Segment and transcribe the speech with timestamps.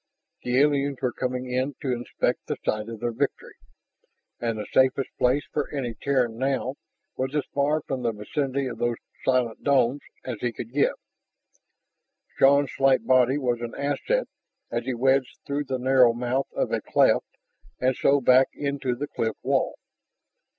[0.41, 3.53] The aliens were coming in to inspect the site of their victory.
[4.39, 6.73] And the safest place for any Terran now
[7.17, 10.93] was as far from the vicinity of those silent domes as he could get.
[12.39, 14.27] Shann's slight body was an asset
[14.71, 17.37] as he wedged through the narrow mouth of a cleft
[17.79, 19.75] and so back into the cliff wall.